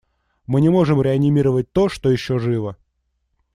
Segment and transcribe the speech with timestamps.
[0.47, 2.75] Мы не можем реанимировать то, что еще живо.